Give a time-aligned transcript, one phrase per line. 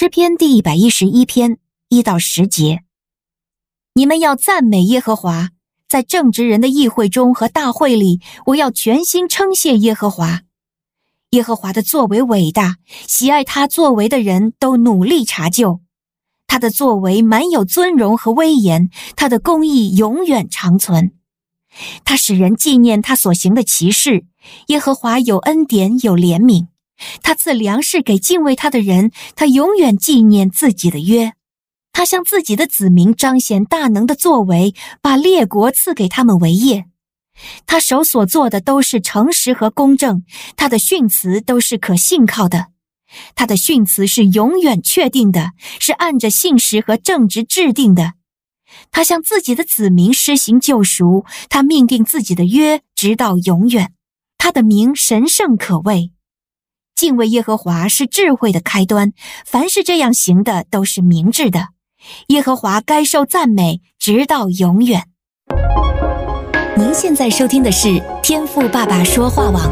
[0.00, 2.84] 诗篇第一百一十一篇一到十节，
[3.94, 5.48] 你们要赞美耶和华，
[5.88, 10.42] 在正直人的议会中和大会里，我要全心称谢耶和华。
[11.30, 12.76] 耶和华的作为伟大，
[13.08, 15.80] 喜爱他作为的人都努力查究。
[16.46, 21.10] 他的作为满有尊荣和威严，他的公义永远长存。
[22.04, 24.26] 他使人纪念他所行的奇事。
[24.68, 26.68] 耶和华有恩典，有怜悯。
[27.22, 31.32] 他赐粮食给敬畏他的人，他永远纪念自己的约。
[31.92, 36.86] 他向自己的子民彰显大能的作为，把列国赐给他们为业。
[37.66, 40.24] 他手所做的都是诚实和公正，
[40.56, 42.66] 他的训词都是可信靠的。
[43.34, 48.14] 他的训词是永远确定的，是按着信实和正直制定的。
[48.90, 53.92] 他向自己的子民施行救赎，他命定自己的约，直到永远。
[54.36, 56.12] 他的名神圣可畏。
[56.98, 59.12] 敬畏耶和华是智慧的开端，
[59.46, 61.68] 凡是这样行的都是明智的。
[62.26, 65.04] 耶和华该受赞美，直到永远。
[66.76, 69.70] 您现在收听的是天赋爸爸说话网。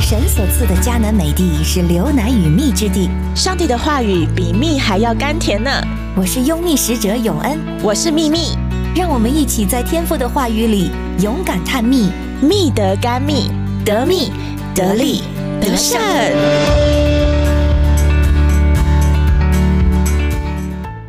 [0.00, 5.68] 神所赐的迦南美地是流奶与蜜之地，上帝的话语比蜜还要甘甜呢。
[6.16, 8.56] 我是拥蜜使者永恩，我是蜜蜜，
[8.94, 12.12] 让我们一起在天赋的话语里勇敢探蜜。
[12.42, 13.50] 蜜得甘蜜，
[13.84, 14.30] 得蜜
[14.74, 15.22] 得利
[15.60, 16.00] 得胜。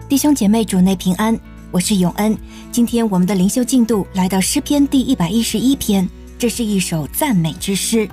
[0.07, 1.37] 弟兄姐妹，主内平安，
[1.71, 2.37] 我是永恩。
[2.71, 8.07] 今天我们的灵修进度来到诗篇第一百一十一篇，这是一首赞美之诗。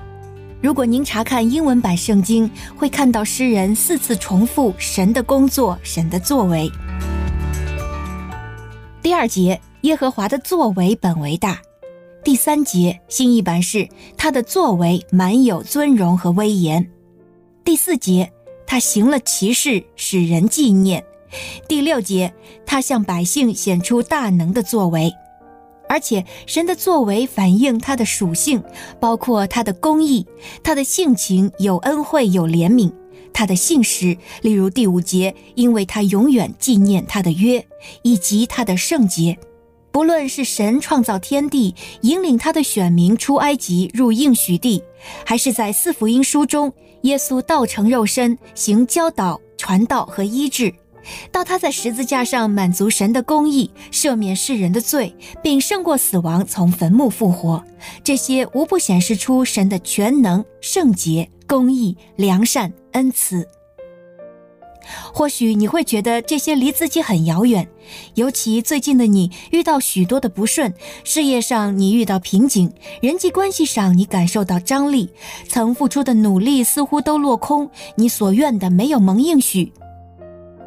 [0.60, 6.70] 如果您查看英文版圣经，会看到诗人四次重复神的工作、神的作为。
[9.02, 11.58] 第二节，耶和华的作为本为大。
[12.24, 16.88] 第三节，新译版是他的作为满有尊荣和威严。
[17.64, 18.32] 第四节，
[18.64, 21.04] 他行了奇事，使人纪念。
[21.66, 22.32] 第六节，
[22.64, 25.12] 他向百姓显出大能的作为，
[25.88, 28.62] 而且神的作为反映他的属性，
[29.00, 30.24] 包括他的公义、
[30.62, 32.92] 他的性情有恩惠有怜悯、
[33.32, 37.66] 他的信实，例如第五节，因为他永远纪念他的约，
[38.02, 39.36] 以及他的圣洁。
[39.92, 44.82] 不论是神创造天地，引领他的选民出埃及入应许地，
[45.24, 46.72] 还是在四福音书中，
[47.02, 50.72] 耶稣道成肉身行教导、传道和医治，
[51.30, 57.62] 到他在十字架上满足神的公义，赦免世人的罪，并胜过死亡，从坟墓复活，
[58.02, 63.46] 这些无不显示出神的全能、圣洁、公义、良善、恩慈。
[65.12, 67.68] 或许你会觉得这些离自己很遥远，
[68.14, 70.72] 尤其最近的你遇到许多的不顺，
[71.04, 75.10] 事业上你遇到瓶颈，人际关系上你感受到张力，
[75.48, 79.72] 曾付出的努力似乎都落空，你所愿的没有蒙应许。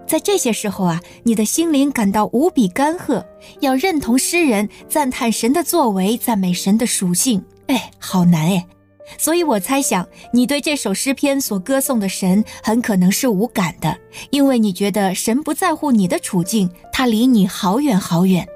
[0.07, 3.25] 在这些时候啊，你的心灵感到无比干涸，
[3.59, 8.67] 要认同诗人赞叹神的作为，赞美神的属性，哎，好难哎。
[9.17, 13.97] 所以我猜想，你对这首诗篇所歌颂的神很可能是无感的，
[14.29, 18.47] 因为你觉得神不在乎你的处境，他离你好远好远。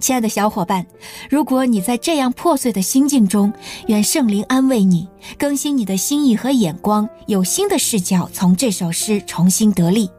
[0.00, 0.84] 亲爱的小伙伴，
[1.30, 3.50] 如果你在这样破碎的心境中，
[3.86, 10.10] 愿圣灵安慰你，更新你的心意和眼光，有新的视角，从这首诗重新得力。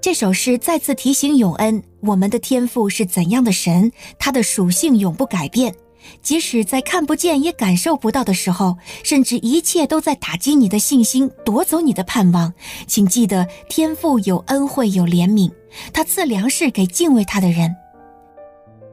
[0.00, 5.74] 这首诗再次提醒永恩，我们的天赋是怎样的神，他的属性永不改变。
[6.22, 12.52] 即使在看不见也感受不到的时候，甚至一切都在打击你的信心，夺走你的盼望，
[12.86, 15.50] 请记得天父有恩惠有怜悯，
[15.92, 17.74] 他赐粮食给敬畏他的人。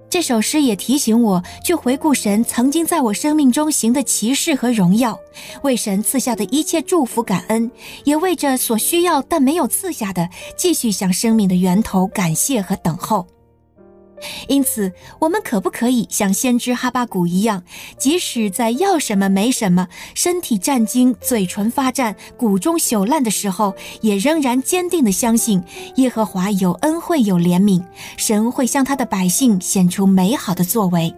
[0.09, 5.19] 这首诗也提醒我去回顾神曾经在我生命中行的奇事和荣耀，
[5.61, 7.69] 为神赐下的一切祝福感恩，
[8.05, 10.27] 也为着所需要但没有赐下的，
[10.57, 13.27] 继续向生命的源头感谢和等候。
[14.47, 17.63] 因此，我们可不可以像先知哈巴谷一样，
[17.97, 25.63] 即使在要什么没什么、身体战兢、嘴唇发颤、骨中朽烂的时候，也仍然坚定地相信
[25.95, 27.83] 耶和华有恩惠、有怜悯，
[28.17, 31.13] 神会向他的百姓显出美好的作为。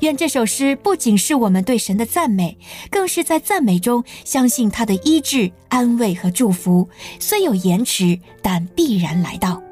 [0.00, 2.58] 愿这首诗不仅是我们对神的赞美，
[2.90, 6.88] 更是在赞美中相信他的医治、安慰和祝福，
[7.20, 9.62] 虽有延迟，但必然来到。